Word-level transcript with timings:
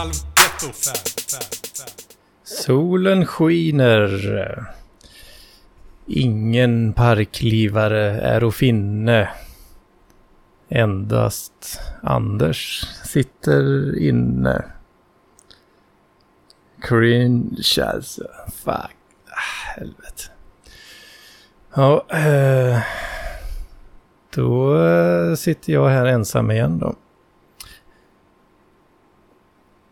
Halvgetto. 0.00 0.72
Solen 2.44 3.26
skiner. 3.26 4.10
Ingen 6.06 6.92
parklivare 6.92 8.20
är 8.20 8.48
att 8.48 8.54
finne. 8.54 9.28
Endast 10.68 11.80
Anders 12.02 12.84
sitter 13.04 13.98
inne. 13.98 14.64
Cringe 16.82 17.84
alltså. 17.84 18.22
Fuck. 18.64 18.96
Ah, 19.26 19.76
helvete. 19.76 20.22
Ja, 21.74 22.06
eh, 22.10 22.78
då 24.34 24.76
sitter 25.36 25.72
jag 25.72 25.88
här 25.88 26.06
ensam 26.06 26.50
igen 26.50 26.78
då. 26.78 26.94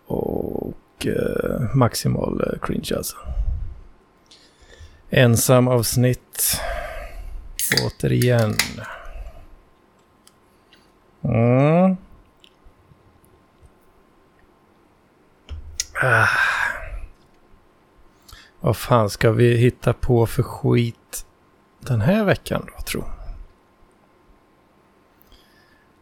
Och 0.08 1.06
eh, 1.06 1.74
maximal 1.74 2.40
eh, 2.40 2.58
cringe 2.66 2.96
alltså. 2.96 3.16
Ensam 5.10 5.68
avsnitt. 5.68 6.60
Återigen. 7.86 8.54
Mm. 11.22 11.96
Ah. 16.02 16.26
Vad 18.60 18.76
fan 18.76 19.10
ska 19.10 19.30
vi 19.30 19.56
hitta 19.56 19.92
på 19.92 20.26
för 20.26 20.42
skit 20.42 21.26
den 21.80 22.00
här 22.00 22.24
veckan 22.24 22.66
då, 22.76 22.82
tro? 22.82 23.04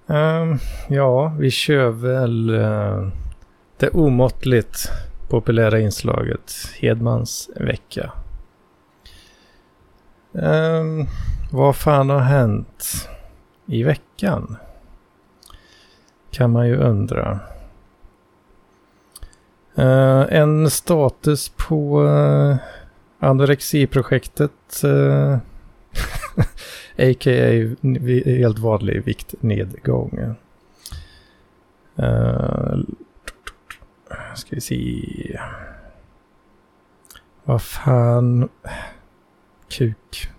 Um, 0.06 0.58
ja, 0.88 1.28
vi 1.38 1.50
kör 1.50 1.90
väl 1.90 2.50
uh, 2.50 3.08
det 3.78 3.88
omåttligt 3.88 4.90
populära 5.28 5.80
inslaget 5.80 6.52
Hedmans 6.78 7.50
vecka. 7.56 8.12
Um, 10.32 11.06
vad 11.50 11.76
fan 11.76 12.10
har 12.10 12.20
hänt 12.20 13.08
i 13.66 13.82
veckan? 13.82 14.56
Kan 16.30 16.50
man 16.50 16.68
ju 16.68 16.76
undra. 16.76 17.40
Uh, 19.78 20.26
en 20.30 20.70
status 20.70 21.52
på 21.56 22.02
uh, 22.02 22.56
anorexiprojektet. 23.18 24.82
Eh, 24.84 24.90
uh, 25.38 25.38
A.k.a. 26.98 27.76
helt 28.24 28.58
vanlig 28.58 29.04
viktnedgång. 29.04 30.34
Uh, 31.98 32.78
ska 34.38 34.54
vi 34.54 34.60
se. 34.60 35.40
Vad 37.44 37.62
fan. 37.62 38.48
Kuk. 39.68 40.30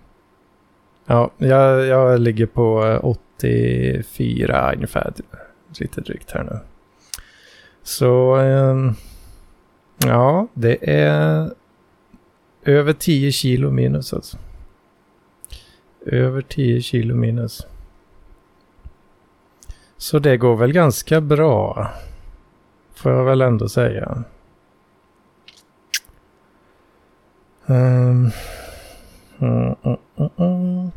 Ja, 1.05 1.31
jag, 1.37 1.85
jag 1.85 2.19
ligger 2.19 2.45
på 2.45 2.85
eh, 2.85 3.05
84 3.05 4.73
ungefär. 4.73 5.11
Typ. 5.15 5.25
Lite 5.79 6.01
drygt 6.01 6.31
här 6.31 6.43
nu. 6.43 6.59
Så 7.83 8.35
ehm, 8.35 8.93
ja, 9.97 10.47
det 10.53 10.89
är 10.89 11.53
över 12.63 12.93
10 12.93 13.31
kilo 13.31 13.71
minus 13.71 14.13
alltså. 14.13 14.37
Över 16.05 16.41
10 16.41 16.81
kilo 16.81 17.15
minus. 17.15 17.67
Så 19.97 20.19
det 20.19 20.37
går 20.37 20.55
väl 20.55 20.73
ganska 20.73 21.21
bra. 21.21 21.91
Får 22.97 23.11
jag 23.11 23.25
väl 23.25 23.41
ändå 23.41 23.69
säga. 23.69 24.23
Um, 27.65 28.31
mm, 29.39 29.75
mm, 29.83 30.29
mm, 30.37 30.91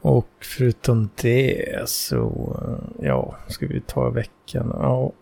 och 0.00 0.28
förutom 0.40 1.10
det 1.22 1.88
så, 1.88 2.56
ja, 3.00 3.36
ska 3.48 3.66
vi 3.66 3.80
ta 3.80 4.10
veckan. 4.10 4.76
Ja. 4.80 5.12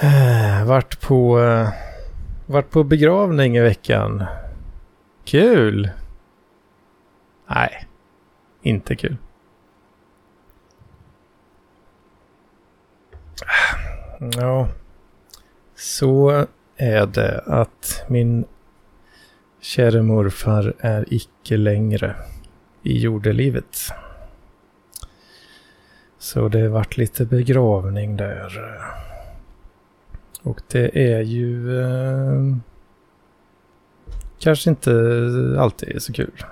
Eh, 0.00 0.66
vart 0.66 1.00
på, 1.00 1.40
eh, 1.40 1.68
vart 2.46 2.70
på 2.70 2.84
begravning 2.84 3.56
i 3.56 3.60
veckan. 3.60 4.24
Kul! 5.24 5.90
Nej, 7.46 7.86
inte 8.62 8.96
kul. 8.96 9.16
Ja, 14.36 14.68
så 15.74 16.46
är 16.76 17.06
det 17.06 17.40
att 17.46 18.04
min 18.08 18.44
käre 19.60 20.02
morfar 20.02 20.74
är 20.78 21.04
icke 21.14 21.56
längre 21.56 22.16
i 22.82 22.98
jordelivet. 22.98 23.92
Så 26.18 26.48
det 26.48 26.68
vart 26.68 26.96
lite 26.96 27.24
begravning 27.24 28.16
där. 28.16 28.82
Och 30.42 30.60
det 30.68 31.14
är 31.14 31.20
ju 31.20 31.80
eh, 31.80 32.56
kanske 34.38 34.70
inte 34.70 34.90
alltid 35.58 36.02
så 36.02 36.12
kul. 36.12 36.44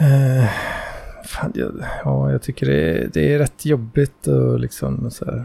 Eh, 0.00 0.50
fan, 1.24 1.39
jag, 1.54 1.72
ja, 2.04 2.32
jag 2.32 2.42
tycker 2.42 2.66
det 2.66 2.98
är, 2.98 3.10
det 3.12 3.34
är 3.34 3.38
rätt 3.38 3.66
jobbigt 3.66 4.28
att 4.28 4.60
liksom 4.60 5.10
så 5.10 5.24
här, 5.24 5.44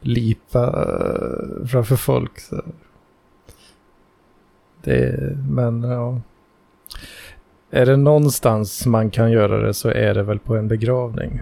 lipa 0.00 0.66
eh, 0.66 1.66
framför 1.66 1.96
folk. 1.96 2.40
Så. 2.40 2.62
Det, 4.82 5.36
men 5.48 5.82
ja. 5.82 6.20
Är 7.70 7.86
det 7.86 7.96
någonstans 7.96 8.86
man 8.86 9.10
kan 9.10 9.30
göra 9.30 9.66
det 9.66 9.74
så 9.74 9.88
är 9.88 10.14
det 10.14 10.22
väl 10.22 10.38
på 10.38 10.56
en 10.56 10.68
begravning. 10.68 11.40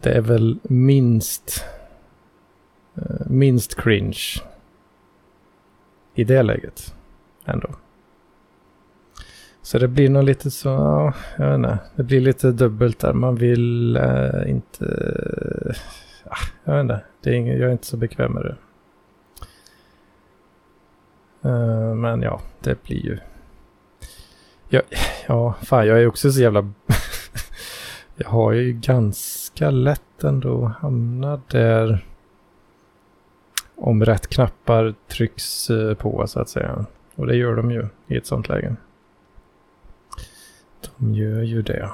Det 0.00 0.12
är 0.12 0.20
väl 0.20 0.58
minst 0.62 1.64
eh, 2.94 3.26
minst 3.26 3.74
cringe 3.74 4.42
i 6.14 6.24
det 6.24 6.42
läget 6.42 6.94
ändå. 7.44 7.68
Så 9.66 9.78
det 9.78 9.88
blir 9.88 10.10
nog 10.10 10.24
lite 10.24 10.50
så, 10.50 10.68
ja, 10.68 11.12
jag 11.36 11.46
vet 11.46 11.54
inte. 11.56 11.78
Det 11.96 12.02
blir 12.02 12.20
lite 12.20 12.52
dubbelt 12.52 12.98
där. 12.98 13.12
Man 13.12 13.36
vill 13.36 13.96
eh, 13.96 14.50
inte... 14.50 14.84
Äh, 16.24 16.36
jag 16.64 16.74
vet 16.74 16.82
inte. 16.82 17.00
Det 17.20 17.30
är 17.30 17.34
inget, 17.34 17.58
jag 17.58 17.68
är 17.68 17.72
inte 17.72 17.86
så 17.86 17.96
bekväm 17.96 18.32
med 18.32 18.44
det. 18.44 18.56
Uh, 21.48 21.94
men 21.94 22.22
ja, 22.22 22.40
det 22.60 22.82
blir 22.82 23.04
ju... 23.04 23.18
Ja, 24.68 24.82
ja, 25.28 25.54
fan 25.62 25.86
jag 25.86 26.02
är 26.02 26.06
också 26.06 26.32
så 26.32 26.40
jävla... 26.40 26.60
jag 28.16 28.28
har 28.28 28.52
ju 28.52 28.72
ganska 28.72 29.70
lätt 29.70 30.24
ändå 30.24 30.66
att 30.66 30.72
hamna 30.82 31.40
där 31.48 32.06
om 33.76 34.04
rätt 34.04 34.26
knappar 34.26 34.94
trycks 35.08 35.70
eh, 35.70 35.94
på 35.94 36.26
så 36.26 36.40
att 36.40 36.48
säga. 36.48 36.86
Och 37.14 37.26
det 37.26 37.36
gör 37.36 37.56
de 37.56 37.70
ju 37.70 37.86
i 38.06 38.16
ett 38.16 38.26
sånt 38.26 38.48
läge. 38.48 38.76
De 40.96 41.14
gör 41.14 41.42
ju 41.42 41.62
det. 41.62 41.90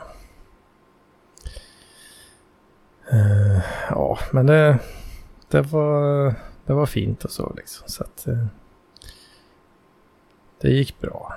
Uh, 3.12 3.60
ja, 3.90 4.18
men 4.32 4.46
det, 4.46 4.78
det, 5.48 5.62
var, 5.62 6.34
det 6.66 6.72
var 6.72 6.86
fint 6.86 7.24
och 7.24 7.30
så 7.30 7.52
liksom. 7.56 7.88
Så 7.88 8.04
att 8.04 8.24
uh, 8.28 8.46
det 10.60 10.70
gick 10.70 11.00
bra. 11.00 11.34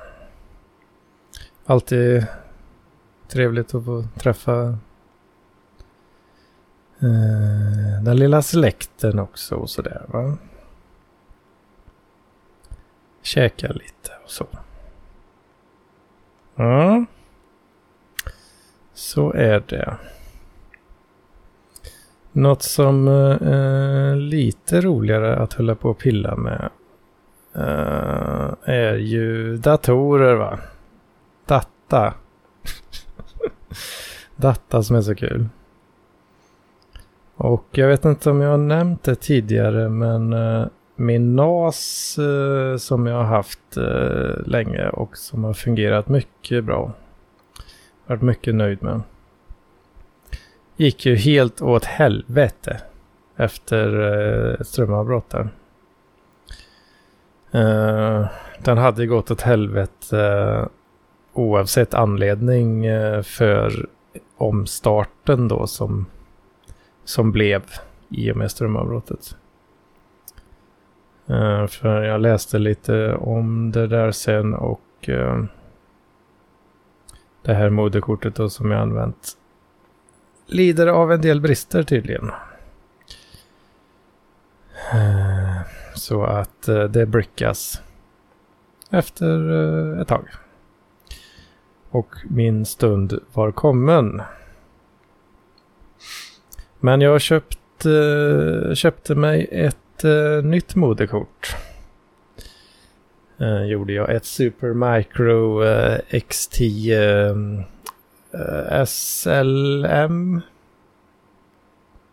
Alltid 1.66 2.26
trevligt 3.28 3.76
att 3.76 3.86
få 3.86 4.04
träffa 4.18 4.62
uh, 7.04 8.04
den 8.04 8.18
lilla 8.18 8.42
släkten 8.42 9.20
också 9.20 9.56
och 9.56 9.70
sådär 9.70 10.06
va. 10.08 10.38
Käka 13.22 13.68
lite 13.68 14.12
och 14.24 14.30
så. 14.30 14.48
Mm. 16.56 17.06
Så 19.16 19.34
är 19.34 19.64
det. 19.68 19.98
Något 22.32 22.62
som 22.62 23.08
är 23.08 24.12
eh, 24.12 24.18
lite 24.18 24.82
roligare 24.82 25.36
att 25.36 25.54
hålla 25.54 25.76
på 25.76 25.90
och 25.90 25.98
pilla 25.98 26.36
med 26.36 26.70
eh, 27.56 28.54
är 28.64 28.96
ju 28.96 29.58
datorer 29.58 30.36
va. 30.36 30.60
Data. 31.46 32.14
Data 34.36 34.84
som 34.84 34.96
är 34.96 35.02
så 35.02 35.16
kul. 35.16 35.48
Och 37.36 37.66
jag 37.72 37.88
vet 37.88 38.06
inte 38.06 38.30
om 38.30 38.42
jag 38.42 38.50
har 38.50 38.58
nämnt 38.58 39.04
det 39.04 39.16
tidigare 39.16 39.90
men 39.90 40.34
eh, 40.34 40.66
min 40.96 41.36
NAS 41.36 42.18
eh, 42.18 42.78
som 42.78 43.06
jag 43.06 43.16
har 43.16 43.24
haft 43.24 43.78
eh, 43.78 44.48
länge 44.48 44.90
och 44.90 45.18
som 45.18 45.44
har 45.44 45.54
fungerat 45.54 46.08
mycket 46.08 46.64
bra 46.64 46.94
varit 48.08 48.22
mycket 48.22 48.56
nöjd 48.56 48.84
med 48.84 48.94
den. 48.94 49.04
Gick 50.76 51.06
ju 51.06 51.16
helt 51.16 51.62
åt 51.62 51.86
helvete 51.86 52.82
efter 53.36 54.00
eh, 54.00 54.64
strömavbrott 54.64 55.30
där. 55.30 55.50
Eh, 57.52 58.28
den 58.60 58.78
hade 58.78 59.08
gått 59.08 59.32
åt 59.32 59.42
helvete 59.42 60.20
eh, 60.20 60.68
oavsett 61.34 61.94
anledning 61.94 62.86
eh, 62.86 63.22
för 63.22 63.88
omstarten 64.38 65.48
då 65.48 65.68
som, 65.68 66.06
som 67.04 67.32
blev 67.32 67.64
i 68.10 68.32
och 68.32 68.38
med 68.38 68.52
strömavbrottet. 68.52 69.38
Uh, 71.30 71.68
för 71.68 72.04
jag 72.04 72.22
läste 72.22 72.60
lite 72.60 73.16
om 73.16 73.72
det 73.72 73.88
där 73.88 74.12
sen 74.12 74.54
och 74.54 75.10
uh, 75.10 75.44
det 77.46 77.54
här 77.54 77.70
moderkortet 77.70 78.36
då 78.36 78.50
som 78.50 78.72
jag 78.72 78.82
använt 78.82 79.38
lider 80.46 80.88
av 80.88 81.12
en 81.12 81.22
del 81.22 81.42
brister 81.42 81.84
tydligen. 81.84 82.32
Eh, 84.94 85.62
så 85.96 86.24
att 86.24 86.68
eh, 86.68 86.84
det 86.84 87.06
brickas 87.06 87.82
efter 88.90 89.52
eh, 89.52 90.02
ett 90.02 90.08
tag. 90.08 90.28
Och 91.90 92.16
min 92.30 92.66
stund 92.66 93.20
var 93.34 93.52
kommen. 93.52 94.22
Men 96.80 97.02
jag 97.02 97.22
köpt, 97.22 97.60
köpte 98.74 99.16
mig 99.16 99.48
ett 99.52 100.04
nytt 100.44 100.76
moderkort 100.76 101.56
eh, 103.40 103.64
gjorde 103.64 103.94
jag 103.94 104.16
ett 104.16 104.26
Super 104.26 104.74
Micro 104.74 105.64
eh, 105.64 106.00
X10 106.10 106.92
eh, 108.34 108.42
eh, 108.42 108.86
SLM 108.86 110.42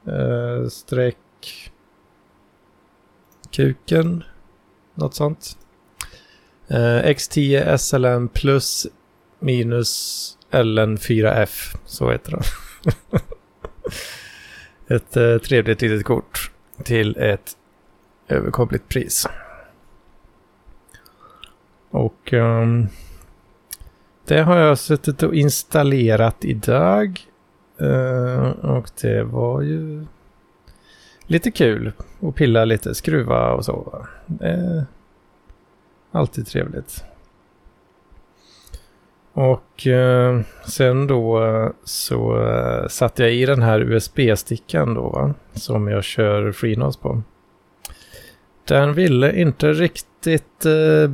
eh, 0.07 0.67
streck 0.69 1.17
kuken. 3.51 4.25
Något 4.95 5.15
sånt. 5.15 5.57
X10 7.05 7.77
SLM 7.77 8.29
plus 8.29 8.87
minus 9.39 10.39
LN4F. 10.51 11.77
Så 11.85 12.11
heter 12.11 12.33
det. 12.33 12.45
ett 14.95 15.43
trevligt 15.43 15.83
litet 15.83 16.05
kort 16.05 16.51
till 16.85 17.17
ett 17.17 17.57
överkomligt 18.29 18.89
pris. 18.89 19.27
Och 21.93 22.33
um, 22.33 22.89
det 24.25 24.43
har 24.43 24.59
jag 24.59 24.79
suttit 24.79 25.23
och 25.23 25.35
installerat 25.35 26.45
idag. 26.45 27.21
Uh, 27.83 28.49
och 28.49 28.91
det 29.03 29.25
var 29.25 29.61
ju 29.61 30.07
lite 31.27 31.51
kul 31.51 31.93
att 32.21 32.35
pilla 32.35 32.65
lite, 32.65 32.95
skruva 32.95 33.53
och 33.53 33.65
så. 33.65 34.07
Alltid 36.13 36.47
trevligt. 36.47 37.05
Och 39.33 39.87
uh, 39.87 40.41
sen 40.67 41.07
då 41.07 41.45
eh, 41.45 41.71
så 41.85 42.37
uh, 42.37 42.87
satte 42.89 43.23
jag 43.23 43.33
i 43.33 43.47
den 43.47 43.63
här 43.63 43.81
USB-stickan 43.81 44.95
då 44.95 45.09
va, 45.09 45.35
som 45.53 45.89
jag 45.89 46.05
kör 46.05 46.53
FreeNAS 46.53 46.97
på. 46.97 47.23
Den 48.65 48.95
ville 48.95 49.41
inte 49.41 49.73
riktigt 49.73 50.67
uh, 50.67 51.09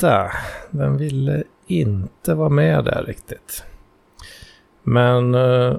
bota. 0.00 0.30
Den 0.70 0.96
ville 0.96 1.42
inte 1.66 2.34
vara 2.34 2.48
med 2.48 2.84
där 2.84 3.04
riktigt. 3.06 3.64
Men 4.82 5.34
eh, 5.34 5.76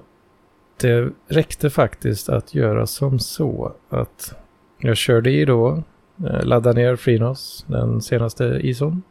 det 0.81 1.09
räckte 1.27 1.69
faktiskt 1.69 2.29
att 2.29 2.55
göra 2.55 2.87
som 2.87 3.19
så 3.19 3.73
att 3.89 4.35
jag 4.77 4.97
körde 4.97 5.31
i 5.31 5.45
då, 5.45 5.83
eh, 6.25 6.43
laddade 6.43 6.81
ner 6.81 6.95
Frinos, 6.95 7.65
den 7.67 8.01
senaste 8.01 8.43
ISOn. 8.43 9.01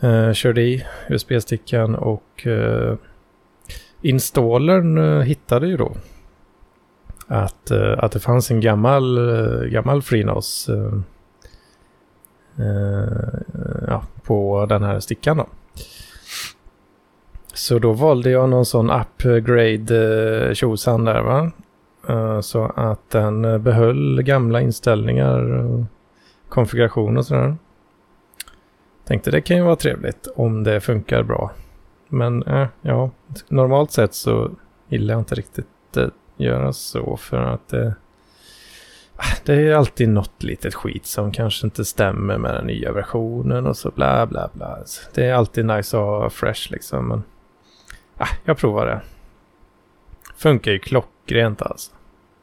Eh, 0.00 0.32
körde 0.32 0.62
i 0.62 0.86
USB-stickan 1.08 1.94
och 1.94 2.46
installern 4.02 5.22
hittade 5.22 5.66
ju 5.66 5.76
då 5.76 5.96
att, 7.26 7.70
att 7.70 8.12
det 8.12 8.20
fanns 8.20 8.50
en 8.50 8.60
gammal, 8.60 9.18
gammal 9.70 10.02
FreeNAS 10.02 10.70
Eh, 12.60 13.40
ja, 13.86 14.02
på 14.22 14.66
den 14.68 14.82
här 14.82 15.00
stickan. 15.00 15.36
Då. 15.36 15.46
Så 17.54 17.78
då 17.78 17.92
valde 17.92 18.30
jag 18.30 18.48
någon 18.48 18.66
sån 18.66 18.90
upgrade 18.90 20.48
eh, 20.48 20.54
tjosan 20.54 21.04
där 21.04 21.22
va. 21.22 21.50
Eh, 22.08 22.40
så 22.40 22.64
att 22.64 23.10
den 23.10 23.62
behöll 23.62 24.22
gamla 24.22 24.60
inställningar, 24.60 25.64
konfiguration 26.48 27.16
och 27.16 27.26
sådär. 27.26 27.56
Tänkte 29.04 29.30
det 29.30 29.40
kan 29.40 29.56
ju 29.56 29.62
vara 29.62 29.76
trevligt 29.76 30.28
om 30.36 30.64
det 30.64 30.80
funkar 30.80 31.22
bra. 31.22 31.50
Men 32.08 32.42
äh, 32.42 32.66
ja, 32.82 33.10
normalt 33.48 33.92
sett 33.92 34.14
så 34.14 34.50
gillar 34.88 35.14
jag 35.14 35.20
inte 35.20 35.34
riktigt 35.34 35.66
göra 36.36 36.72
så 36.72 37.16
för 37.16 37.42
att 37.42 37.68
det, 37.68 37.94
det 39.44 39.54
är 39.54 39.74
alltid 39.74 40.08
något 40.08 40.42
litet 40.42 40.74
skit 40.74 41.06
som 41.06 41.32
kanske 41.32 41.66
inte 41.66 41.84
stämmer 41.84 42.38
med 42.38 42.54
den 42.54 42.66
nya 42.66 42.92
versionen 42.92 43.66
och 43.66 43.76
så 43.76 43.90
bla 43.90 44.26
bla 44.26 44.50
bla. 44.52 44.78
Det 45.14 45.24
är 45.24 45.34
alltid 45.34 45.66
nice 45.66 45.96
att 45.96 46.02
ha 46.02 46.30
fresh 46.30 46.72
liksom. 46.72 47.08
Men 47.08 47.22
ah, 48.16 48.28
jag 48.44 48.58
provar 48.58 48.86
det. 48.86 49.00
Funkar 50.36 50.72
ju 50.72 50.78
klockrent 50.78 51.62
alltså. 51.62 51.92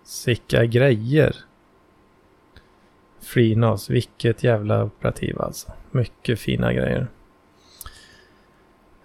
Sicka 0.03 0.65
grejer. 0.65 1.35
FreeNAS, 3.21 3.89
vilket 3.89 4.43
jävla 4.43 4.83
operativ 4.83 5.41
alltså. 5.41 5.71
Mycket 5.91 6.39
fina 6.39 6.73
grejer. 6.73 7.07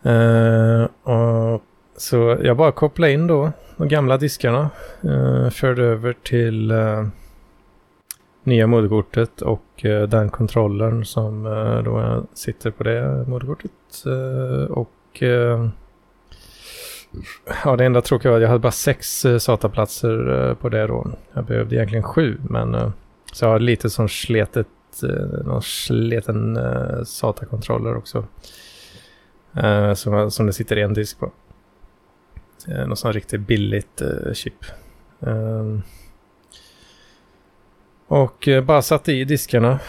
Uh, 0.06 0.84
och 1.02 1.62
så 1.96 2.38
jag 2.42 2.56
bara 2.56 2.72
kopplade 2.72 3.12
in 3.12 3.26
då 3.26 3.52
de 3.76 3.88
gamla 3.88 4.16
diskarna. 4.16 4.70
Uh, 5.04 5.50
förde 5.50 5.84
över 5.84 6.12
till 6.12 6.72
uh, 6.72 7.06
nya 8.44 8.66
moderkortet 8.66 9.42
och 9.42 9.84
eh, 9.84 10.08
den 10.08 10.30
kontrollern 10.30 11.04
som 11.04 11.46
eh, 11.46 11.82
då 11.82 12.26
sitter 12.34 12.70
på 12.70 12.82
det 12.82 13.24
moderkortet. 13.28 14.04
Eh, 14.06 14.64
och 14.70 14.88
ja, 17.64 17.76
det 17.76 17.84
enda 17.84 18.00
tråkiga 18.00 18.30
var 18.30 18.38
att 18.38 18.42
jag 18.42 18.48
hade 18.48 18.60
bara 18.60 18.72
sex 18.72 19.26
SATA-platser 19.38 20.54
på 20.60 20.68
det 20.68 20.86
då. 20.86 21.10
Jag 21.32 21.44
behövde 21.44 21.76
egentligen 21.76 22.02
sju, 22.02 22.38
men 22.50 22.92
så 23.32 23.44
jag 23.44 23.50
har 23.50 23.60
lite 23.60 23.90
som 23.90 24.08
sletet, 24.08 24.66
någon 25.44 25.62
sleten 25.62 26.58
SATA-kontroller 27.06 27.96
också. 27.96 28.24
som, 29.94 30.30
som 30.30 30.46
det 30.46 30.52
sitter 30.52 30.76
en 30.76 30.94
disk 30.94 31.18
på. 31.18 31.32
Något 32.86 32.98
sånt 32.98 33.14
riktigt 33.14 33.40
billigt 33.40 34.02
chip. 34.32 34.64
Ehm, 35.20 35.82
och 38.12 38.48
eh, 38.48 38.64
bara 38.64 38.82
satte 38.82 39.12
i 39.12 39.24
diskarna. 39.24 39.80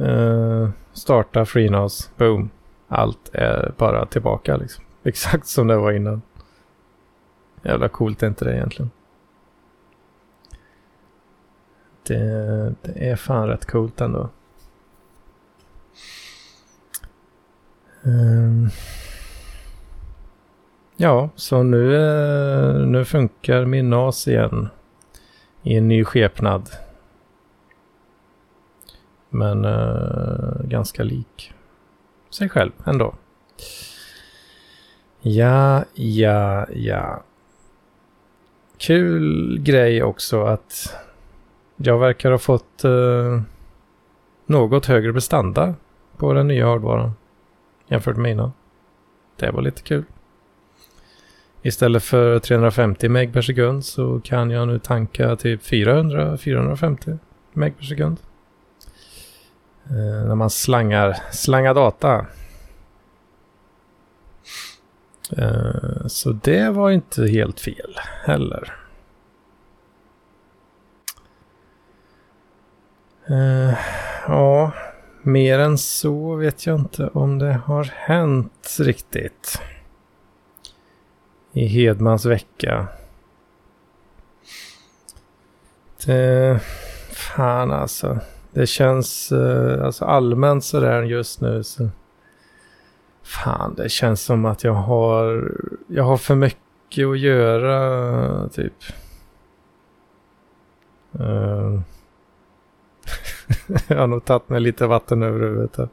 Eh, 0.00 0.68
starta 0.92 1.44
FreeNAS, 1.44 2.10
boom. 2.16 2.50
Allt 2.88 3.30
är 3.32 3.72
bara 3.78 4.06
tillbaka 4.06 4.56
liksom. 4.56 4.84
Exakt 5.04 5.46
som 5.46 5.66
det 5.66 5.76
var 5.76 5.92
innan. 5.92 6.22
Jävla 7.62 7.88
coolt 7.88 8.22
är 8.22 8.26
inte 8.26 8.44
det 8.44 8.54
egentligen. 8.54 8.90
Det, 12.06 12.74
det 12.82 13.08
är 13.10 13.16
fan 13.16 13.48
rätt 13.48 13.66
coolt 13.66 14.00
ändå. 14.00 14.30
Um, 18.02 18.70
Ja, 20.96 21.30
så 21.36 21.62
nu, 21.62 21.96
eh, 21.96 22.86
nu 22.86 23.04
funkar 23.04 23.64
min 23.64 23.90
NAS 23.90 24.28
igen 24.28 24.68
i 25.62 25.76
en 25.76 25.88
ny 25.88 26.04
skepnad. 26.04 26.70
Men 29.34 29.64
uh, 29.64 30.62
ganska 30.64 31.02
lik 31.02 31.52
sig 32.30 32.48
själv 32.48 32.72
ändå. 32.84 33.14
Ja, 35.20 35.84
ja, 35.94 36.66
ja. 36.72 37.22
Kul 38.78 39.58
grej 39.60 40.02
också 40.02 40.42
att 40.42 40.96
jag 41.76 41.98
verkar 41.98 42.30
ha 42.30 42.38
fått 42.38 42.84
uh, 42.84 43.40
något 44.46 44.86
högre 44.86 45.12
prestanda 45.12 45.74
på 46.16 46.32
den 46.32 46.48
nya 46.48 46.66
hårdvaran 46.66 47.12
jämfört 47.86 48.16
med 48.16 48.30
innan. 48.30 48.52
Det 49.36 49.50
var 49.50 49.62
lite 49.62 49.82
kul. 49.82 50.04
Istället 51.62 52.02
för 52.02 52.38
350 52.38 53.08
meg 53.08 53.32
per 53.32 53.42
sekund 53.42 53.84
så 53.84 54.20
kan 54.20 54.50
jag 54.50 54.68
nu 54.68 54.78
tanka 54.78 55.36
typ 55.36 55.62
400-450 55.62 57.18
meg 57.52 57.78
per 57.78 57.84
sekund. 57.84 58.16
Eh, 59.90 60.26
när 60.26 60.34
man 60.34 60.50
slangar, 60.50 61.16
slangar 61.30 61.74
data. 61.74 62.26
Eh, 65.36 66.06
så 66.06 66.32
det 66.32 66.70
var 66.70 66.90
inte 66.90 67.26
helt 67.26 67.60
fel 67.60 67.98
heller. 68.24 68.76
Eh, 73.26 73.74
ja, 74.26 74.72
mer 75.22 75.58
än 75.58 75.78
så 75.78 76.34
vet 76.34 76.66
jag 76.66 76.80
inte 76.80 77.08
om 77.08 77.38
det 77.38 77.52
har 77.52 77.84
hänt 77.84 78.76
riktigt. 78.80 79.60
I 81.52 81.66
Hedmans 81.66 82.24
vecka. 82.24 82.86
Det, 86.06 86.60
fan 87.10 87.70
alltså. 87.70 88.20
Det 88.52 88.66
känns 88.66 89.32
eh, 89.32 89.84
alltså 89.84 90.04
allmänt 90.04 90.64
sådär 90.64 91.02
just 91.02 91.40
nu. 91.40 91.62
Så, 91.62 91.88
fan, 93.22 93.74
det 93.74 93.88
känns 93.88 94.22
som 94.22 94.44
att 94.44 94.64
jag 94.64 94.72
har, 94.72 95.52
jag 95.86 96.04
har 96.04 96.16
för 96.16 96.34
mycket 96.34 97.06
att 97.06 97.18
göra 97.18 98.48
typ. 98.48 98.74
Uh, 101.20 101.80
jag 103.88 103.96
har 103.96 104.06
nog 104.06 104.24
tagit 104.24 104.48
mig 104.48 104.60
lite 104.60 104.86
vatten 104.86 105.22
över 105.22 105.40
huvudet. 105.40 105.76
Här. 105.76 105.88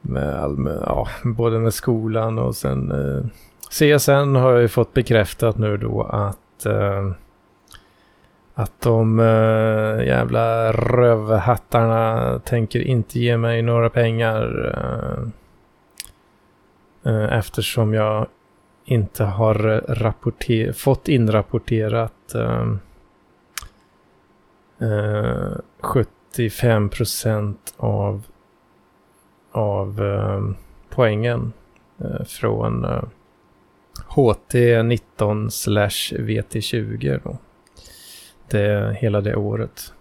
Med 0.00 0.34
allmän, 0.34 0.82
ja, 0.86 1.08
både 1.24 1.58
med 1.58 1.74
skolan 1.74 2.38
och 2.38 2.56
sen 2.56 2.90
eh, 2.90 3.24
CSN 3.70 4.34
har 4.36 4.52
jag 4.52 4.60
ju 4.60 4.68
fått 4.68 4.92
bekräftat 4.92 5.58
nu 5.58 5.76
då 5.76 6.02
att 6.02 6.66
eh, 6.66 7.10
att 8.58 8.80
de 8.80 9.20
eh, 9.20 10.06
jävla 10.06 10.72
rövhattarna 10.72 12.38
tänker 12.44 12.80
inte 12.80 13.18
ge 13.18 13.36
mig 13.36 13.62
några 13.62 13.90
pengar 13.90 14.72
eh, 14.74 15.28
eh 17.12 17.38
eftersom 17.38 17.94
jag 17.94 18.26
inte 18.84 19.24
har 19.24 20.72
fått 20.72 21.08
inrapporterat 21.08 22.34
eh, 22.34 22.72
eh 24.88 25.52
75 25.80 26.88
procent 26.88 27.74
av, 27.76 28.26
av 29.52 30.02
eh, 30.02 30.40
poängen 30.90 31.52
eh, 31.98 32.24
från 32.24 32.86
HT 34.06 34.82
19 34.84 35.50
slash 35.50 36.12
VT 36.18 36.62
20 36.62 37.20
då. 37.24 37.38
Det, 38.50 38.96
hela 39.00 39.20
det 39.20 39.36
året. 39.36 39.92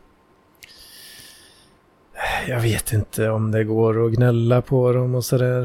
Jag 2.47 2.61
vet 2.61 2.93
inte 2.93 3.29
om 3.29 3.51
det 3.51 3.63
går 3.63 4.05
att 4.05 4.11
gnälla 4.11 4.61
på 4.61 4.91
dem 4.91 5.15
och 5.15 5.25
sådär. 5.25 5.63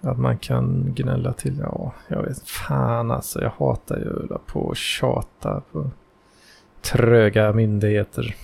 Att 0.00 0.18
man 0.18 0.38
kan 0.38 0.94
gnälla 0.94 1.32
till, 1.32 1.58
ja, 1.58 1.92
jag 2.08 2.22
vet 2.22 2.48
fan 2.48 3.10
alltså. 3.10 3.42
Jag 3.42 3.50
hatar 3.50 3.96
ju 3.96 4.34
att 4.34 4.46
på 4.46 4.60
och 4.60 4.76
tjata 4.76 5.62
på 5.72 5.90
tröga 6.80 7.52
myndigheter. 7.52 8.36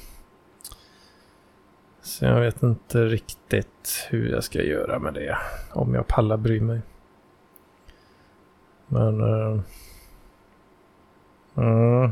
Så 2.02 2.24
jag 2.24 2.40
vet 2.40 2.62
inte 2.62 3.04
riktigt 3.04 4.06
hur 4.10 4.28
jag 4.28 4.44
ska 4.44 4.62
göra 4.62 4.98
med 4.98 5.14
det. 5.14 5.36
Om 5.72 5.94
jag 5.94 6.06
pallar 6.06 6.36
bry 6.36 6.60
mig. 6.60 6.80
Men... 8.86 9.20
Uh, 9.20 9.60
uh, 11.58 12.10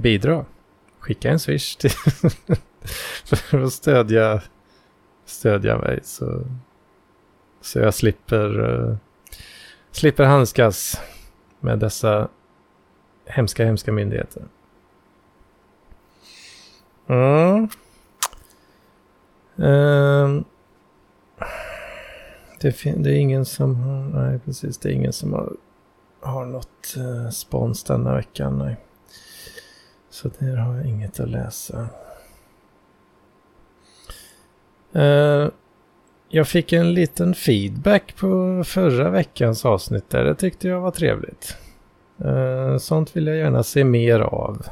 bidra. 0.00 0.44
Skicka 0.98 1.30
en 1.30 1.38
swish 1.38 1.76
till 1.76 1.90
för 3.24 3.62
att 3.64 3.72
stödja, 3.72 4.42
stödja 5.24 5.78
mig. 5.78 6.00
Så, 6.02 6.42
så 7.60 7.78
jag 7.78 7.94
slipper, 7.94 8.60
uh, 8.60 8.96
slipper 9.92 10.24
handskas 10.24 11.00
med 11.60 11.78
dessa 11.78 12.28
hemska, 13.24 13.64
hemska 13.64 13.92
myndigheter. 13.92 14.42
Mm. 17.06 17.68
Um. 19.56 20.44
Det, 22.60 22.82
det, 22.96 23.10
är 23.10 23.16
ingen 23.16 23.44
som 23.44 23.74
har, 23.74 24.02
nej 24.02 24.38
precis, 24.44 24.78
det 24.78 24.88
är 24.88 24.92
ingen 24.92 25.12
som 25.12 25.32
har, 25.32 25.56
har 26.20 26.46
något 26.46 26.94
uh, 26.96 27.30
spons 27.30 27.84
denna 27.84 28.14
veckan, 28.14 28.58
nej. 28.58 28.76
Så 30.10 30.30
där 30.38 30.56
har 30.56 30.76
jag 30.76 30.86
inget 30.86 31.20
att 31.20 31.28
läsa. 31.28 31.88
Uh, 34.96 35.48
jag 36.28 36.48
fick 36.48 36.72
en 36.72 36.94
liten 36.94 37.34
feedback 37.34 38.16
på 38.16 38.62
förra 38.66 39.10
veckans 39.10 39.64
avsnitt 39.64 40.10
där. 40.10 40.24
Det 40.24 40.34
tyckte 40.34 40.68
jag 40.68 40.80
var 40.80 40.90
trevligt. 40.90 41.56
Uh, 42.24 42.78
sånt 42.78 43.16
vill 43.16 43.26
jag 43.26 43.36
gärna 43.36 43.62
se 43.62 43.84
mer 43.84 44.20
av. 44.20 44.66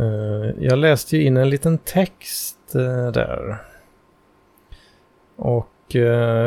Uh, 0.00 0.50
jag 0.58 0.78
läste 0.78 1.16
ju 1.16 1.22
in 1.22 1.36
en 1.36 1.50
liten 1.50 1.78
text 1.78 2.58
där. 3.12 3.58
Och 5.36 5.66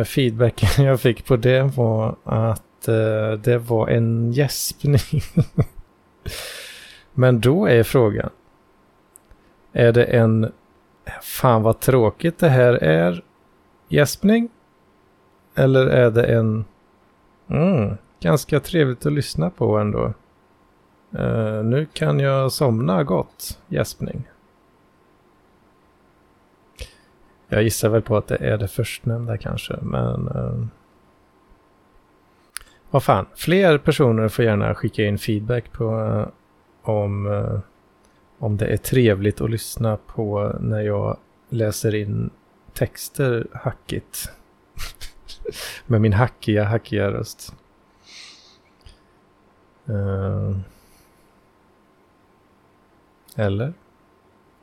feedbacken 0.05 0.85
jag 0.85 1.01
fick 1.01 1.25
på 1.25 1.35
det 1.35 1.61
var 1.63 2.15
att 2.23 2.63
det 3.43 3.57
var 3.57 3.87
en 3.87 4.31
gäspning. 4.31 5.21
Men 7.13 7.39
då 7.39 7.65
är 7.65 7.83
frågan. 7.83 8.29
Är 9.71 9.91
det 9.91 10.03
en 10.03 10.51
fan 11.21 11.63
vad 11.63 11.79
tråkigt 11.79 12.39
det 12.39 12.49
här 12.49 12.73
är 12.73 13.23
gäspning? 13.87 14.49
Eller 15.55 15.87
är 15.87 16.11
det 16.11 16.23
en 16.23 16.65
mm, 17.47 17.97
ganska 18.19 18.59
trevligt 18.59 19.05
att 19.05 19.13
lyssna 19.13 19.49
på 19.49 19.77
ändå. 19.77 20.13
Uh, 21.19 21.63
nu 21.63 21.87
kan 21.93 22.19
jag 22.19 22.51
somna 22.51 23.03
gott, 23.03 23.59
gäspning. 23.67 24.29
Jag 27.47 27.63
gissar 27.63 27.89
väl 27.89 28.01
på 28.01 28.17
att 28.17 28.27
det 28.27 28.35
är 28.35 28.57
det 28.57 28.67
förstnämnda 28.67 29.37
kanske, 29.37 29.77
men... 29.81 30.27
Uh, 30.27 30.65
vad 32.91 33.03
fan, 33.03 33.25
fler 33.35 33.77
personer 33.77 34.27
får 34.27 34.45
gärna 34.45 34.75
skicka 34.75 35.03
in 35.03 35.17
feedback 35.17 35.71
på 35.71 35.99
uh, 35.99 36.27
om, 36.83 37.27
eh, 37.27 37.59
om 38.39 38.57
det 38.57 38.65
är 38.65 38.77
trevligt 38.77 39.41
att 39.41 39.49
lyssna 39.49 39.97
på 39.97 40.55
när 40.59 40.81
jag 40.81 41.17
läser 41.49 41.95
in 41.95 42.29
texter 42.73 43.47
hackigt. 43.53 44.29
Med 45.87 46.01
min 46.01 46.13
hackiga, 46.13 46.63
hackiga 46.63 47.11
röst. 47.11 47.55
Uh, 49.89 50.57
eller 53.35 53.73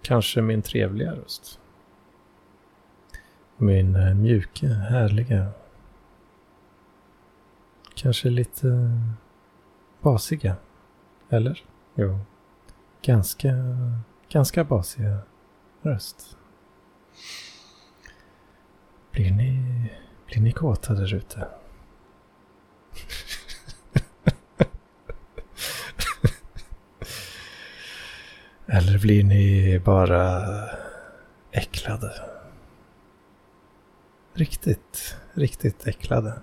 kanske 0.03 0.43
min 0.43 0.63
trevliga 0.63 1.13
röst. 1.13 1.61
Min 3.57 3.97
eh, 3.97 4.15
mjuka, 4.15 4.67
härliga. 4.67 5.47
Kanske 7.95 8.31
lite 8.31 8.91
basiga. 10.01 10.57
Eller? 11.29 11.65
Jo. 12.01 12.19
Ganska, 13.03 13.55
ganska 14.29 14.65
basig 14.65 15.05
röst. 15.83 16.37
Blir 19.13 19.31
ni, 19.31 19.63
blir 20.27 20.41
ni 20.41 20.53
kåta 20.53 20.95
där 20.95 21.15
ute? 21.15 21.49
Eller 28.67 28.99
blir 28.99 29.25
ni 29.25 29.79
bara 29.85 30.47
äcklade? 31.51 32.13
Riktigt, 34.33 35.17
riktigt 35.33 35.87
äcklade. 35.87 36.41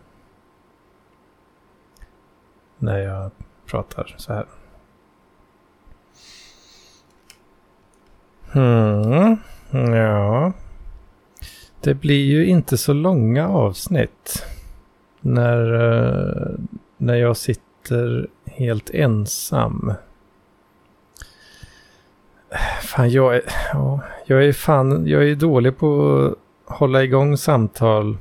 När 2.77 2.97
jag 2.97 3.31
pratar 3.65 4.15
så 4.17 4.33
här. 4.33 4.47
Mm, 8.56 9.38
ja. 9.72 10.54
Det 11.82 11.94
blir 11.94 12.25
ju 12.25 12.46
inte 12.46 12.77
så 12.77 12.94
långa 12.94 13.48
avsnitt. 13.50 14.46
När, 15.22 15.74
eh, 15.74 16.60
när 16.98 17.16
jag 17.16 17.38
sitter 17.38 18.27
helt 18.46 18.89
ensam. 18.89 19.94
Fan, 22.82 23.10
jag 23.10 23.36
är, 23.36 23.42
ja, 23.74 24.00
jag 24.25 24.46
är 24.46 24.54
fan, 24.54 25.08
jag 25.08 25.30
är 25.30 25.36
dålig 25.36 25.77
på 25.77 26.22
att 26.68 26.77
hålla 26.77 27.04
igång 27.04 27.38
samtal. 27.38 28.18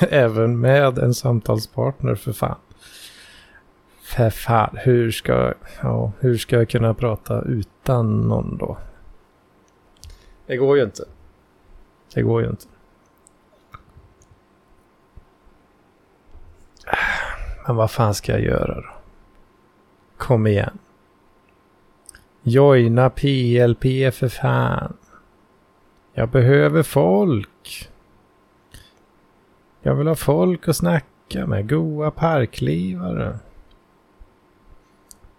Även 0.10 0.60
med 0.60 0.98
en 0.98 1.14
samtalspartner 1.14 2.14
för 2.14 2.32
fan 2.32 2.56
för 4.06 4.30
fan, 4.30 4.76
hur 4.76 5.10
ska, 5.10 5.54
ja, 5.82 6.12
hur 6.20 6.36
ska 6.36 6.56
jag 6.56 6.68
kunna 6.68 6.94
prata 6.94 7.42
utan 7.42 8.20
någon 8.20 8.56
då? 8.56 8.78
Det 10.46 10.56
går 10.56 10.76
ju 10.76 10.84
inte. 10.84 11.04
Det 12.14 12.22
går 12.22 12.42
ju 12.42 12.48
inte. 12.48 12.66
Men 17.66 17.76
vad 17.76 17.90
fan 17.90 18.14
ska 18.14 18.32
jag 18.32 18.40
göra 18.40 18.74
då? 18.74 18.92
Kom 20.16 20.46
igen. 20.46 20.78
Joina 22.42 23.10
PLP 23.10 24.14
för 24.14 24.28
fan. 24.28 24.96
Jag 26.12 26.28
behöver 26.28 26.82
folk. 26.82 27.90
Jag 29.82 29.94
vill 29.94 30.06
ha 30.06 30.14
folk 30.14 30.68
att 30.68 30.76
snacka 30.76 31.46
med. 31.46 31.68
Goa 31.68 32.10
parklivare. 32.10 33.38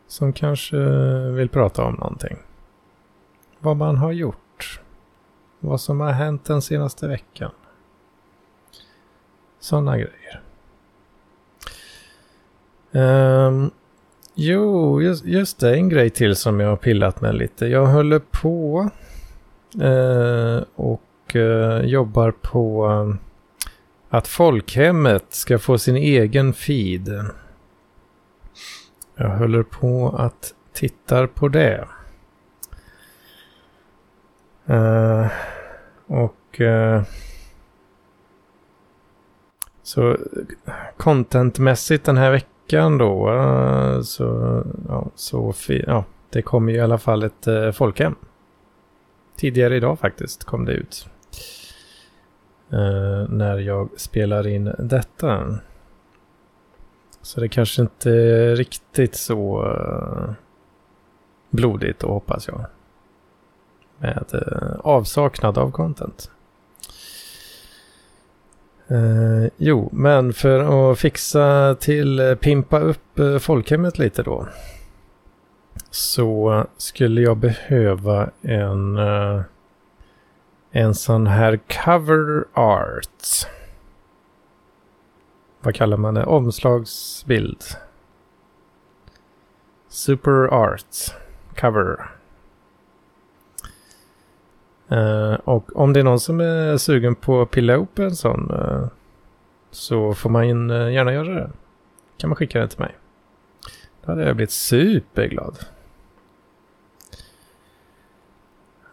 Som 0.08 0.34
kanske 0.34 0.78
vill 1.32 1.50
prata 1.50 1.84
om 1.84 1.94
någonting. 1.94 2.38
Vad 3.60 3.78
man 3.78 3.98
har 3.98 4.12
gjort. 4.12 4.82
Vad 5.60 5.82
som 5.82 6.00
har 6.00 6.12
hänt 6.12 6.46
den 6.46 6.62
senaste 6.62 7.08
veckan. 7.08 7.52
Sådana 9.60 9.98
grejer. 9.98 10.42
Um, 12.92 13.72
jo, 14.36 15.02
just, 15.02 15.26
just 15.26 15.60
det. 15.60 15.76
En 15.76 15.90
grej 15.90 16.10
till 16.10 16.36
som 16.36 16.60
jag 16.60 16.70
har 16.70 16.76
pillat 16.76 17.22
med 17.22 17.36
lite. 17.36 17.66
Jag 17.66 17.86
håller 17.86 18.20
på 18.20 18.90
uh, 19.82 20.64
och 20.76 21.36
uh, 21.36 21.86
jobbar 21.86 22.32
på 22.32 22.88
uh, 22.88 23.16
att 24.10 24.28
folkhemmet 24.28 25.26
ska 25.30 25.60
få 25.60 25.78
sin 25.78 25.96
egen 25.96 26.54
feed. 26.54 27.26
Jag 29.18 29.30
håller 29.30 29.64
på 29.64 30.16
att 30.18 30.54
titta 30.74 31.28
på 31.28 31.48
det. 31.48 31.88
Uh, 34.70 35.28
och 36.06 36.62
uh, 36.62 37.02
så 39.84 40.18
contentmässigt 40.98 42.06
den 42.06 42.18
här 42.18 42.32
veckan 42.32 42.98
då 42.98 43.32
uh, 43.32 44.02
så, 44.02 44.64
ja, 44.88 45.12
så 45.16 45.54
ja, 45.68 46.06
det 46.30 46.42
kommer 46.42 46.72
ju 46.72 46.78
i 46.78 46.82
alla 46.82 46.98
fall 46.98 47.24
ett 47.24 47.48
uh, 47.48 47.72
folkhem. 47.72 48.16
Tidigare 49.36 49.76
idag 49.76 50.00
faktiskt 50.00 50.44
kom 50.44 50.66
det 50.66 50.72
ut. 50.72 51.10
när 53.30 53.60
jag 53.60 53.90
spelar 53.98 54.48
in 54.48 54.74
detta. 54.80 55.60
Så 57.28 57.40
det 57.40 57.50
kanske 57.50 57.82
inte 57.82 58.12
är 58.12 58.56
riktigt 58.56 59.16
så 59.16 59.66
eh, 59.66 60.34
blodigt 61.50 62.00
då 62.00 62.08
hoppas 62.08 62.48
jag. 62.48 62.66
Med 63.98 64.26
eh, 64.34 64.80
avsaknad 64.80 65.58
av 65.58 65.72
content. 65.72 66.32
Eh, 68.88 69.52
jo, 69.58 69.90
men 69.92 70.34
för 70.34 70.92
att 70.92 71.00
fixa 71.00 71.76
till 71.80 72.20
eh, 72.20 72.36
pimpa 72.36 72.80
upp 72.80 73.20
folkhemmet 73.40 74.00
lite 74.00 74.24
då. 74.24 74.48
Så 75.90 76.66
skulle 76.78 77.22
jag 77.22 77.38
behöva 77.38 78.30
en, 78.42 78.98
en 80.72 80.96
sån 80.96 81.28
här 81.28 81.60
cover 81.86 82.46
art 82.54 83.48
vad 85.62 85.76
kallar 85.76 85.98
man 85.98 86.14
det? 86.14 86.26
Omslagsbild. 86.26 87.64
Super 89.88 90.48
Art 90.54 90.96
Cover. 91.56 92.10
Uh, 94.92 95.34
och 95.34 95.76
om 95.76 95.94
det 95.94 96.00
är 96.00 96.04
någon 96.04 96.20
som 96.20 96.40
är 96.40 96.78
sugen 96.78 97.16
på 97.16 97.42
att 97.42 97.52
pilla 97.52 97.74
ihop 97.74 98.00
en 98.00 98.16
sån 98.16 98.52
uh, 98.52 98.88
så 99.72 100.14
får 100.14 100.30
man 100.30 100.72
uh, 100.72 100.94
gärna 100.94 101.14
göra 101.14 101.34
det. 101.34 101.52
Kan 102.18 102.30
man 102.30 102.36
skicka 102.36 102.60
den 102.60 102.70
till 102.70 102.80
mig. 102.80 102.96
Då 104.02 104.12
hade 104.12 104.26
jag 104.26 104.36
blivit 104.36 104.52
superglad. 104.52 105.60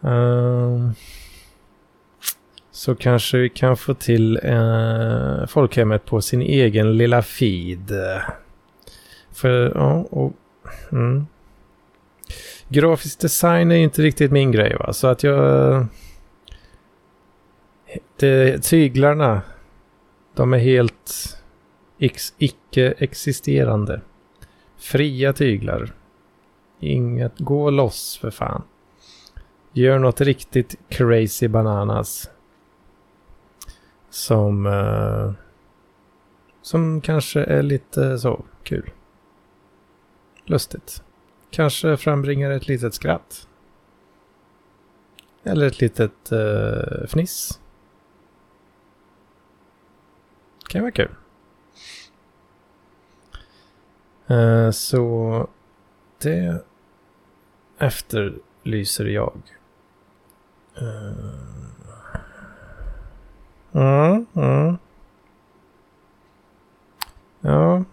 Uh, 0.05 0.91
så 2.85 2.95
kanske 2.95 3.39
vi 3.39 3.49
kan 3.49 3.77
få 3.77 3.95
till 3.95 4.41
eh, 4.43 5.47
folkhemmet 5.47 6.05
på 6.05 6.21
sin 6.21 6.43
egen 6.43 6.97
lilla 6.97 7.23
feed. 7.23 7.93
För, 9.33 9.73
ja, 9.75 10.07
och... 10.11 10.33
Mm. 10.93 11.27
Grafisk 12.69 13.21
design 13.21 13.71
är 13.71 13.77
inte 13.77 14.03
riktigt 14.03 14.31
min 14.31 14.53
grej 14.53 14.77
va, 14.77 14.93
så 14.93 15.07
att 15.07 15.23
jag... 15.23 15.87
Det, 18.17 18.63
tyglarna, 18.63 19.43
de 20.35 20.55
är 20.55 20.59
helt 20.59 21.39
icke-existerande. 22.39 24.01
Fria 24.77 25.33
tyglar. 25.33 25.95
Inget, 26.81 27.39
gå 27.39 27.71
loss 27.71 28.19
för 28.21 28.31
fan. 28.31 28.63
Gör 29.73 29.99
något 29.99 30.21
riktigt 30.21 30.75
crazy 30.89 31.49
bananas. 31.49 32.31
Som, 34.15 34.67
eh, 34.67 35.33
som 36.63 37.01
kanske 37.01 37.45
är 37.45 37.63
lite 37.63 38.19
så 38.19 38.45
kul. 38.63 38.91
Lustigt. 40.45 41.03
Kanske 41.51 41.97
frambringar 41.97 42.51
ett 42.51 42.69
litet 42.69 42.95
skratt. 42.95 43.49
Eller 45.43 45.67
ett 45.67 45.81
litet 45.81 46.33
eh, 46.33 47.07
fniss. 47.07 47.61
Kan 50.69 50.81
vara 50.81 50.93
kul. 50.93 51.15
Eh, 54.27 54.71
så 54.71 55.49
det 56.19 56.65
efterlyser 57.79 59.05
jag. 59.05 59.41
Eh, 60.77 61.54
Mm, 63.75 64.27
mm. 64.35 64.77
Ja. 67.41 67.85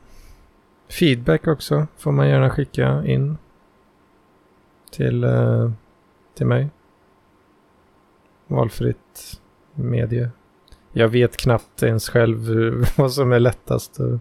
Feedback 0.87 1.47
också 1.47 1.87
får 1.97 2.11
man 2.11 2.29
gärna 2.29 2.49
skicka 2.49 3.05
in. 3.05 3.37
Till, 4.91 5.23
eh, 5.23 5.71
till 6.33 6.45
mig. 6.45 6.69
Valfritt 8.47 9.41
medie. 9.75 10.29
Jag 10.91 11.07
vet 11.07 11.37
knappt 11.37 11.83
ens 11.83 12.09
själv 12.09 12.49
vad 12.97 13.13
som 13.13 13.31
är 13.31 13.39
lättast 13.39 13.99
att 13.99 14.19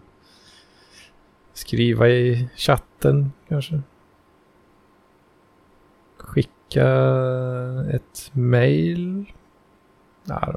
skriva 1.53 2.09
i 2.09 2.49
chatten 2.55 3.31
kanske. 3.47 3.81
Skicka 6.17 6.87
ett 7.91 8.31
mail 8.33 9.25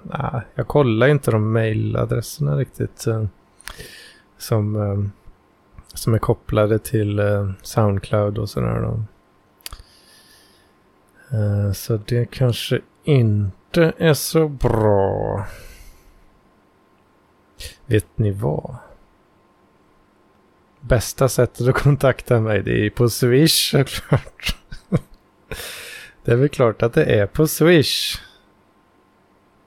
Nej, 0.03 0.43
jag 0.55 0.69
kollar 0.69 1.07
inte 1.09 1.31
de 1.31 1.53
mailadresserna 1.53 2.57
riktigt. 2.57 3.07
Eh, 3.07 3.25
som, 4.39 4.77
eh, 4.77 5.05
som 5.95 6.15
är 6.15 6.19
kopplade 6.19 6.79
till 6.79 7.19
eh, 7.19 7.51
Soundcloud 7.63 8.39
och 8.39 8.51
sådär. 8.51 9.03
Så 11.75 11.97
det 11.97 12.31
kanske 12.31 12.81
inte 13.05 13.93
är 13.99 14.15
så 14.15 14.49
bra. 14.49 15.47
Vet 17.87 18.19
ni 18.19 18.31
vad? 18.31 18.77
Bästa 20.81 21.29
sättet 21.29 21.69
att 21.69 21.75
kontakta 21.75 22.41
mig 22.41 22.63
det 22.63 22.87
är 22.87 22.91
på 22.91 23.09
Swish 23.09 23.71
såklart. 23.71 24.57
det 26.25 26.33
är 26.33 26.37
väl 26.37 26.49
klart 26.49 26.83
att 26.83 26.93
det 26.93 27.05
är 27.05 27.27
på 27.27 27.47
Swish. 27.47 28.21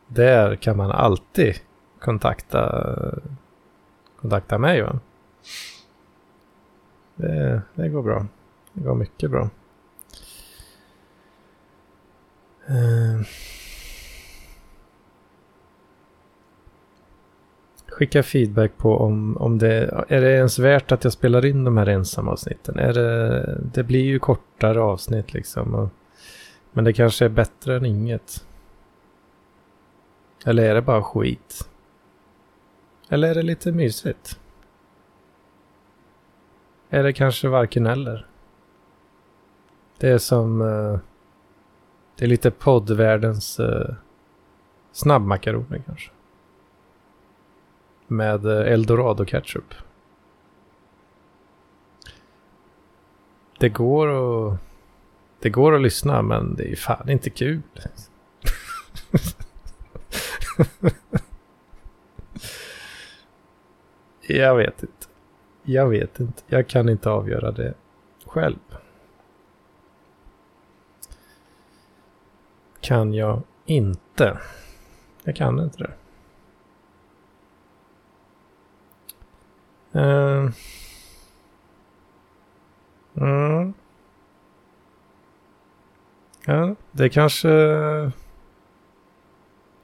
Där 0.07 0.55
kan 0.55 0.77
man 0.77 0.91
alltid 0.91 1.55
kontakta, 1.99 2.85
kontakta 4.21 4.57
mig. 4.57 4.81
Va? 4.81 4.99
Det, 7.15 7.61
det 7.75 7.89
går 7.89 8.03
bra. 8.03 8.25
Det 8.73 8.83
går 8.83 8.95
mycket 8.95 9.31
bra. 9.31 9.49
Uh. 12.69 13.21
Skicka 17.87 18.23
feedback 18.23 18.77
på 18.77 18.97
om, 18.97 19.37
om 19.37 19.57
det 19.57 20.03
är 20.07 20.21
det 20.21 20.31
ens 20.31 20.59
värt 20.59 20.91
att 20.91 21.03
jag 21.03 21.13
spelar 21.13 21.45
in 21.45 21.63
de 21.63 21.77
här 21.77 21.87
ensamma 21.87 22.31
avsnitten. 22.31 22.79
Är 22.79 22.93
det, 22.93 23.57
det 23.73 23.83
blir 23.83 24.03
ju 24.03 24.19
kortare 24.19 24.81
avsnitt 24.81 25.33
liksom. 25.33 25.75
Och, 25.75 25.89
men 26.71 26.83
det 26.83 26.93
kanske 26.93 27.25
är 27.25 27.29
bättre 27.29 27.77
än 27.77 27.85
inget. 27.85 28.45
Eller 30.45 30.63
är 30.63 30.75
det 30.75 30.81
bara 30.81 31.03
skit? 31.03 31.69
Eller 33.09 33.29
är 33.29 33.35
det 33.35 33.41
lite 33.41 33.71
mysigt? 33.71 34.39
Är 36.89 37.03
det 37.03 37.13
kanske 37.13 37.47
varken 37.47 37.85
eller? 37.85 38.27
Det 39.97 40.09
är 40.09 40.17
som... 40.17 40.61
Eh, 40.61 40.99
det 42.15 42.25
är 42.25 42.29
lite 42.29 42.51
poddvärldens 42.51 43.59
eh, 43.59 43.95
snabbmakaroner 44.91 45.81
kanske. 45.85 46.11
Med 48.07 48.45
eh, 48.45 48.73
eldorado 48.73 49.25
ketchup. 49.25 49.73
det 53.57 53.69
går 53.69 54.07
att... 54.07 54.59
Det 55.39 55.49
går 55.49 55.75
att 55.75 55.81
lyssna 55.81 56.21
men 56.21 56.55
det 56.55 56.71
är 56.71 56.75
fan 56.75 57.09
inte 57.09 57.29
kul. 57.29 57.61
jag 64.27 64.55
vet 64.55 64.83
inte. 64.83 65.07
Jag 65.63 65.89
vet 65.89 66.19
inte. 66.19 66.43
Jag 66.47 66.67
kan 66.67 66.89
inte 66.89 67.09
avgöra 67.09 67.51
det 67.51 67.73
själv. 68.25 68.59
Kan 72.81 73.13
jag 73.13 73.41
inte. 73.65 74.37
Jag 75.23 75.35
kan 75.35 75.59
inte 75.59 75.77
det. 75.77 75.93
Uh. 79.99 80.51
Mm. 83.15 83.73
Ja, 86.45 86.75
det 86.91 87.09
kanske... 87.09 87.49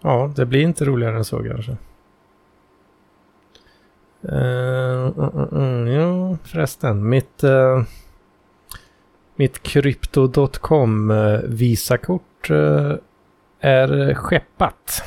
Ja, 0.05 0.31
det 0.35 0.45
blir 0.45 0.61
inte 0.61 0.85
roligare 0.85 1.17
än 1.17 1.25
så 1.25 1.43
kanske. 1.43 1.77
Uh, 4.31 5.19
uh, 5.19 5.53
uh, 5.53 5.93
ja, 5.93 6.37
förresten. 6.43 7.09
Mitt, 7.09 7.43
uh, 7.43 7.83
mitt 9.35 9.63
Crypto.com 9.63 11.11
eh, 11.11 11.39
Visakort 11.43 12.49
uh, 12.49 12.95
är 13.59 14.13
skeppat. 14.13 15.03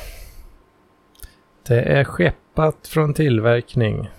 Det 1.67 1.81
är 1.81 2.03
skeppat 2.03 2.87
från 2.87 3.13
tillverkning. 3.13 4.09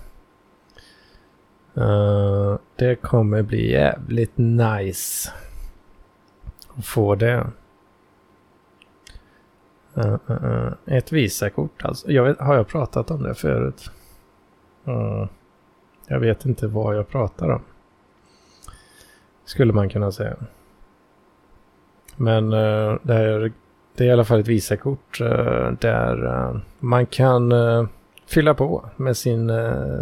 Uh, 1.77 2.57
det 2.75 2.95
kommer 2.95 3.41
bli 3.41 3.71
jävligt 3.71 4.37
nice 4.37 5.31
att 6.77 6.85
få 6.85 7.15
det. 7.15 7.47
Uh, 9.99 10.17
uh, 10.29 10.71
ett 10.85 11.11
Visakort 11.11 11.85
alltså. 11.85 12.11
Jag 12.11 12.23
vet, 12.23 12.39
har 12.39 12.55
jag 12.55 12.67
pratat 12.67 13.11
om 13.11 13.23
det 13.23 13.35
förut? 13.35 13.91
Mm. 14.85 15.27
jag 16.07 16.19
vet 16.19 16.45
inte 16.45 16.67
vad 16.67 16.95
jag 16.95 17.09
pratar 17.09 17.49
om. 17.49 17.61
Skulle 19.45 19.73
man 19.73 19.89
kunna 19.89 20.11
säga. 20.11 20.35
Men 22.15 22.49
det, 22.49 23.13
är, 23.13 23.51
det 23.95 24.03
är 24.03 24.07
i 24.07 24.11
alla 24.11 24.25
fall 24.25 24.39
ett 24.39 24.47
Visakort 24.47 25.19
där 25.79 26.61
man 26.79 27.05
kan 27.05 27.53
fylla 28.25 28.53
på 28.53 28.85
med 28.95 29.17
sin, 29.17 29.51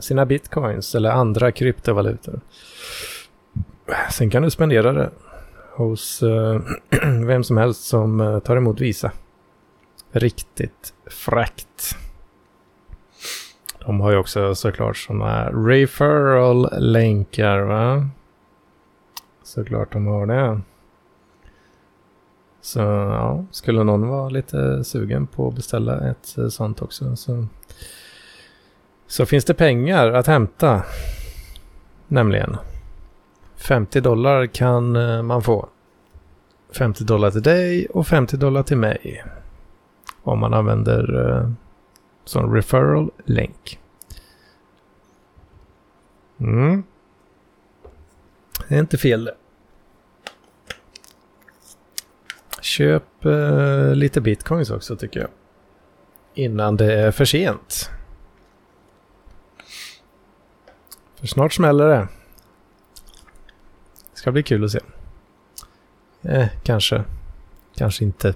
sina 0.01 0.25
bitcoins 0.25 0.95
eller 0.95 1.09
andra 1.09 1.51
kryptovalutor. 1.51 2.39
Sen 4.11 4.29
kan 4.29 4.43
du 4.43 4.49
spendera 4.49 4.93
det 4.93 5.09
hos 5.77 6.23
uh, 6.23 6.59
vem 7.25 7.43
som 7.43 7.57
helst 7.57 7.83
som 7.83 8.21
uh, 8.21 8.39
tar 8.39 8.57
emot 8.57 8.81
Visa. 8.81 9.11
Riktigt 10.19 10.93
fräckt. 11.05 11.97
De 13.85 14.01
har 14.01 14.11
ju 14.11 14.17
också 14.17 14.55
såklart 14.55 14.97
sådana 14.97 15.51
referral-länkar 15.51 17.59
va? 17.59 18.09
Såklart 19.43 19.93
de 19.93 20.07
har 20.07 20.25
det. 20.25 20.61
Så 22.61 22.79
ja, 22.79 23.45
skulle 23.51 23.83
någon 23.83 24.07
vara 24.07 24.29
lite 24.29 24.83
sugen 24.83 25.27
på 25.27 25.47
att 25.47 25.55
beställa 25.55 26.09
ett 26.09 26.37
eh, 26.37 26.47
sånt 26.47 26.81
också 26.81 27.15
så 27.15 27.47
så 29.07 29.25
finns 29.25 29.45
det 29.45 29.53
pengar 29.53 30.11
att 30.11 30.27
hämta. 30.27 30.83
Nämligen. 32.07 32.57
50 33.55 34.01
dollar 34.01 34.45
kan 34.45 34.95
eh, 34.95 35.23
man 35.23 35.41
få. 35.41 35.69
50 36.77 37.03
dollar 37.03 37.31
till 37.31 37.43
dig 37.43 37.85
och 37.85 38.07
50 38.07 38.37
dollar 38.37 38.63
till 38.63 38.77
mig. 38.77 39.23
Om 40.27 40.39
man 40.39 40.53
använder 40.53 41.29
eh, 41.29 41.51
som 42.25 42.55
referral 42.55 43.11
länk. 43.25 43.79
Mm. 46.39 46.83
Det 48.67 48.75
är 48.75 48.79
inte 48.79 48.97
fel 48.97 49.25
det. 49.25 49.35
Köp 52.61 53.25
eh, 53.25 53.95
lite 53.95 54.21
bitcoins 54.21 54.71
också 54.71 54.95
tycker 54.95 55.19
jag. 55.19 55.29
Innan 56.33 56.77
det 56.77 56.93
är 56.93 57.11
för 57.11 57.25
sent. 57.25 57.89
För 61.15 61.27
snart 61.27 61.53
smäller 61.53 61.87
det. 61.87 62.07
Det 64.11 64.17
ska 64.17 64.31
bli 64.31 64.43
kul 64.43 64.63
att 64.63 64.71
se. 64.71 64.79
Eh, 66.21 66.47
kanske. 66.63 67.03
Kanske 67.75 68.03
inte. 68.03 68.33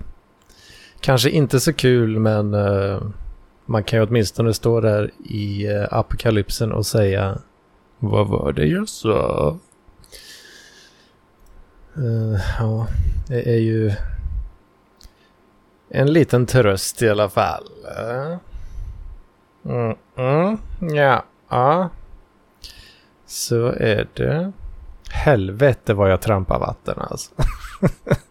Kanske 1.02 1.30
inte 1.30 1.60
så 1.60 1.74
kul 1.74 2.20
men 2.20 2.54
uh, 2.54 3.02
man 3.66 3.84
kan 3.84 4.00
ju 4.00 4.06
åtminstone 4.06 4.54
stå 4.54 4.82
där 4.82 5.12
i 5.24 5.68
uh, 5.74 5.88
apokalypsen 5.92 6.72
och 6.72 6.86
säga 6.86 7.38
Vad 8.00 8.28
var 8.28 8.54
det 8.54 8.66
jag 8.66 8.90
sa? 8.90 9.58
Uh, 11.98 12.40
ja, 12.60 12.88
det 13.28 13.50
är 13.50 13.60
ju 13.60 13.92
en 15.90 16.14
liten 16.14 16.46
tröst 16.46 17.02
i 17.02 17.10
alla 17.10 17.30
fall. 17.30 17.68
Mm, 19.66 19.96
mm, 20.18 20.58
ja, 20.96 21.26
ja. 21.50 21.90
Så 23.26 23.68
är 23.68 24.08
det. 24.14 24.52
Helvete 25.10 25.94
vad 25.94 26.12
jag 26.12 26.22
trampar 26.22 26.60
vatten 26.60 26.96
alltså. 26.98 27.32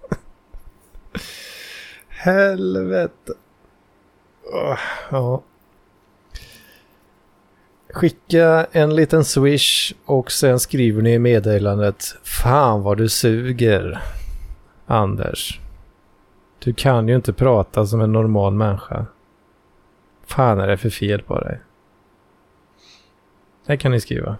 Helvete. 2.22 3.32
Oh, 4.52 4.78
ja. 5.10 5.42
Skicka 7.90 8.66
en 8.72 8.96
liten 8.96 9.24
swish 9.24 9.94
och 10.04 10.32
sen 10.32 10.60
skriver 10.60 11.02
ni 11.02 11.12
i 11.12 11.18
meddelandet 11.18 12.04
Fan 12.22 12.82
vad 12.82 12.98
du 12.98 13.08
suger. 13.08 14.02
Anders. 14.86 15.60
Du 16.58 16.74
kan 16.74 17.08
ju 17.08 17.16
inte 17.16 17.32
prata 17.32 17.86
som 17.86 18.00
en 18.00 18.12
normal 18.12 18.54
människa. 18.54 19.06
Fan 20.26 20.60
är 20.60 20.66
det 20.66 20.76
för 20.76 20.90
fel 20.90 21.22
på 21.22 21.38
dig? 21.38 21.60
Det 23.66 23.76
kan 23.76 23.92
ni 23.92 24.00
skriva. 24.00 24.36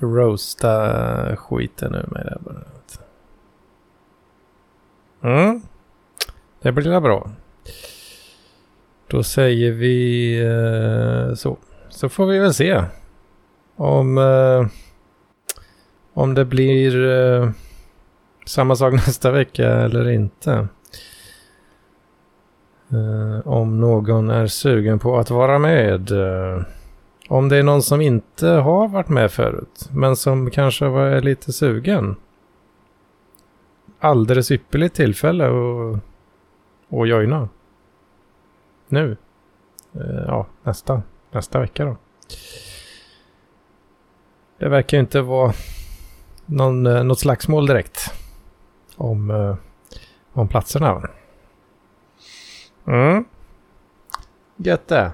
roasta 0.00 1.36
skiten 1.36 1.94
ur 1.94 2.06
mig 2.10 2.24
där 2.24 2.38
bara. 2.40 2.79
Mm. 5.22 5.60
Det 6.62 6.72
blir 6.72 7.00
bra. 7.00 7.30
Då 9.06 9.22
säger 9.22 9.72
vi 9.72 10.34
eh, 10.40 11.34
så. 11.34 11.56
Så 11.88 12.08
får 12.08 12.26
vi 12.26 12.38
väl 12.38 12.54
se. 12.54 12.84
Om, 13.76 14.18
eh, 14.18 14.66
om 16.14 16.34
det 16.34 16.44
blir 16.44 17.10
eh, 17.10 17.50
samma 18.46 18.76
sak 18.76 18.92
nästa 19.06 19.30
vecka 19.30 19.68
eller 19.68 20.08
inte. 20.08 20.68
Eh, 22.92 23.48
om 23.48 23.80
någon 23.80 24.30
är 24.30 24.46
sugen 24.46 24.98
på 24.98 25.18
att 25.18 25.30
vara 25.30 25.58
med. 25.58 26.10
Eh, 26.10 26.62
om 27.28 27.48
det 27.48 27.56
är 27.56 27.62
någon 27.62 27.82
som 27.82 28.00
inte 28.00 28.48
har 28.48 28.88
varit 28.88 29.08
med 29.08 29.30
förut, 29.32 29.88
men 29.92 30.16
som 30.16 30.50
kanske 30.50 30.88
var 30.88 31.20
lite 31.20 31.52
sugen. 31.52 32.16
Alldeles 34.00 34.50
ypperligt 34.50 34.94
tillfälle 34.94 35.46
att, 35.46 36.00
att 36.88 37.08
joina. 37.08 37.48
Nu. 38.88 39.16
Eh, 39.94 40.24
ja, 40.26 40.46
nästa, 40.62 41.02
nästa 41.30 41.60
vecka 41.60 41.84
då. 41.84 41.96
Det 44.58 44.68
verkar 44.68 44.96
ju 44.96 45.00
inte 45.00 45.20
vara 45.20 45.52
någon, 46.46 46.86
eh, 46.86 47.04
något 47.04 47.20
slagsmål 47.20 47.66
direkt. 47.66 48.12
Om, 48.96 49.30
eh, 49.30 49.56
om 50.32 50.48
platserna. 50.48 51.08
Mm. 52.86 53.24
Gött 54.56 54.88
det. 54.88 55.12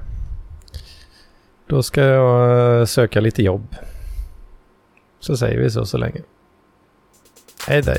Då 1.67 1.83
ska 1.83 2.03
jag 2.03 2.89
söka 2.89 3.21
lite 3.21 3.43
jobb. 3.43 3.77
Så 5.19 5.37
säger 5.37 5.59
vi 5.59 5.71
så 5.71 5.87
så 5.87 5.99
länge. 5.99 6.23
Hej 7.69 7.83
då. 7.83 7.93